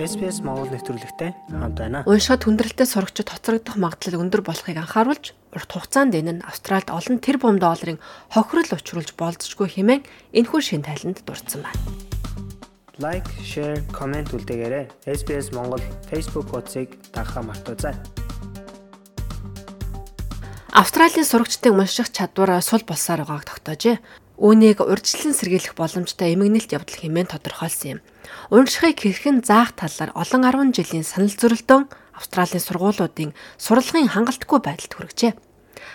[0.00, 2.00] SPS Монгол нэвтрүүлэгтэй хамт байна.
[2.08, 7.60] Уншихад хүндрэлтэй сурагчид хоцрогдох магадлал өндөр болохыг анхааруулж урт хугацаанд энэ нь Австральд олон тэрбум
[7.60, 8.00] долларын
[8.32, 10.02] хохирол учруулж болзошгүй хэмээн
[10.32, 11.80] энэхүү шин тайланд дурдсан байна.
[13.04, 14.88] Лайк, share, comment үлдээгээрэй.
[15.04, 17.92] SPS Монгол Facebook хуудсыг дагахаа мартаоцай.
[20.72, 24.00] Австралийн сурагчдын унших чадвар сул болсоор байгааг тогтоожээ.
[24.40, 28.00] Үүнийг урьдчилан сэргийлэх боломжтой эмгэнэлт явдал хэмээн тодорхойлсон юм.
[28.48, 31.84] Уншихыг хэрхэн заах талаар олон 10 жилийн санал зөрөлдөөн
[32.16, 35.32] Австралийн сургуулиудын сурлагын хангалтгүй байдалд хүргэжээ.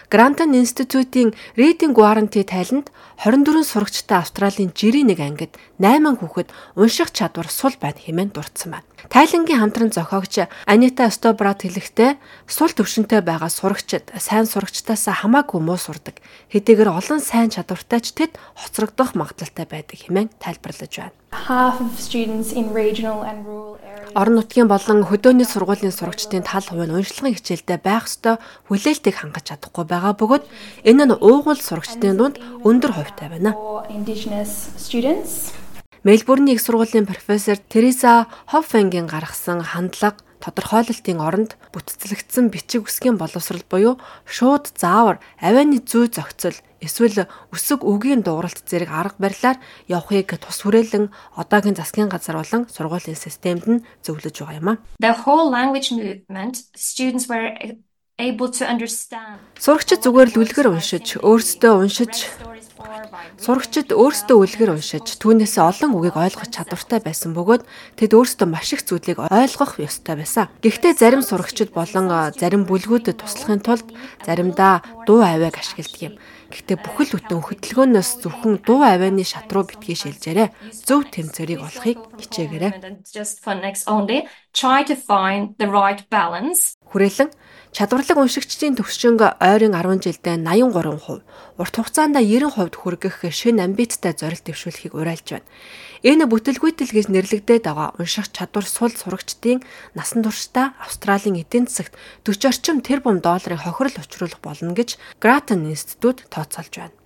[0.10, 7.52] Грантон институтийн Reading Guarantee тайланд 24 сурагчтай Австралийн жирийн нэг ангид 8 хүүхэд унших чадвар
[7.52, 8.88] сул байна хэмээн дурдсан байна.
[9.10, 16.24] Тайлангийн хамтран зохиогч Анита Стобрат хэлэхдээ сул төвшөнтэй байгаа сурагчид сайн сурагчдаас хамаагүй муу сурдаг.
[16.54, 21.16] Хэдийгээр олон сайн чадвартай ч тэд хоцрогдох магадлалтай байдаг хэмээн тайлбарлаж байна.
[21.36, 23.67] Half of students in regional and rural
[24.14, 28.36] Орон нутгийн болон хөдөөний сургуулийн сурагчдын тал хувь нь уншлагын хичээлдээ байх ёстой
[28.70, 30.44] хүлээлтийг хангаж чадахгүй байгаа бөгөөд
[30.86, 33.52] энэ нь уугуул сурагчдын дунд өндөр хувьтай байна.
[36.04, 43.96] Мельбурний их сургуулийн профессор Тереса Хоффенгийн гаргасан хандлага тодорхойлолтын оронд бүтцлэгдсэн бичиг үсгийн боловсрал буюу
[44.26, 49.58] шууд заавар авианы зүй зохицол эсвэл өсөг үгийн дууралт зэрэг арга барилаар
[49.90, 54.80] явахыг тус хүрээлэн одоогийн засгийн газар болон сургуулийн системд нь зөвлөж байгаа юм а.
[55.02, 57.50] The whole language movement, students were
[58.18, 59.42] able to understand.
[59.58, 62.14] Сурагчид зүгээр л үлгэр уншиж, өөрсдөө уншиж
[63.42, 67.66] Сурагчид өөрсдөө үлгэр уншиж түүнээс олон үгийг ойлгох чадвартай байсан бөгөөд
[67.98, 70.46] тэд өөрсдөө маш их зүйлийг ойлгох ёстой байсан.
[70.62, 72.06] Гэхдээ зарим сурагчид болон
[72.38, 73.88] зарим бүлгүүдэд туслахын тулд
[74.22, 76.14] заримдаа дуу авиаг ашигладаг юм.
[76.48, 80.56] Гэхдээ бүхэл бүтэн хөдөлгөөнөөс зөвхөн дуу авианы шат руу битгий шилжээрэй.
[80.72, 82.72] Зөв тэмцээрийг олохыг хичээгээрэй.
[86.88, 87.30] Хүрээлэн
[87.76, 91.22] чадварлаг уншигчдын төвшинг ойрын 10 жилдээ 83%,
[91.60, 95.48] урт хугацаанд 90% хүргэх шин амбицтай зорилт дэвшүүлэхийг уриалж байна.
[96.04, 99.64] Энэ бүтэлгүйтэл гэж нэрлэгдээд байгаа унших чадвар сул сурагчдын
[99.96, 101.96] насан туршдаа Австралийн эдийн засагт
[102.28, 106.98] 40 орчим тэрбум долларын хохирол учруулах болно гэж Grattan институт тооцоолж байна.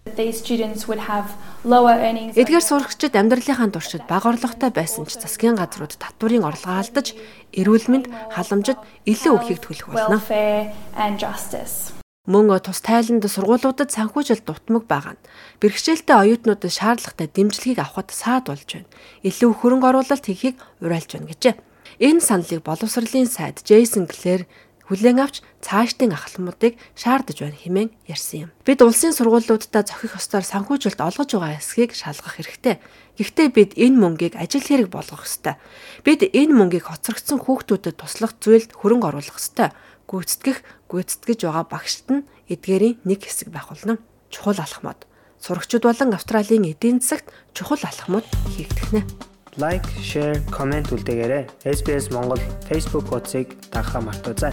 [2.42, 7.14] Эдгээр сурагчид амьдралынхаа туршид бага орлоготой байсан ч засгийн газрууд татварын орлогоо алдаж,
[7.54, 10.18] эрүүл мэнд, халамжид илүү өгөхийг төлөх болно.
[12.30, 15.26] Мөн тус тайланд сургуулиудад санхүүжилт дутмаг байгаа нь
[15.58, 18.94] бэрхшээлтэй оюутнуудад шаардлагатай дэмжлэгийг авахд саад болж байна.
[19.26, 21.58] Илүү хөрөнгө оруулалт хийхийг уриалж байна гэжээ.
[21.98, 24.46] Энэ саналыг боловсролын сайд Джейсон Клэр
[24.86, 28.50] хүлээн авч цаашдын ахламуудыг шаардаж байна хэмээн ярьсан юм.
[28.70, 32.78] Бид улсын сургуулиудаа зохих ёстоор санхүүжилт олгож байгаа эсхийг шалгах хэрэгтэй.
[33.18, 35.58] Гэхдээ бид энэ мөнгийг ажил хэрэг болгох ёстой.
[36.06, 39.74] Бид энэ мөнгийг хоцрогдсон хүүхдүүдэд туслах зүйлд хөрөнгө оруулах ёстой.
[40.12, 40.60] Гүйцэтгэх,
[40.92, 43.96] гүйцэтгэж байгаа багшд нь эдгээрийн нэг хэсэг байх болно.
[44.28, 45.08] Чухал алхмууд.
[45.40, 49.02] Сурагчид болон Австралийн эдийн засагт чухал алхмууд хийгдэх нэ.
[49.56, 51.48] Лайк, share, comment үлдээгээрэй.
[51.64, 54.52] SPS Монгол Facebook хуудсыг дагахаа мартаоцай.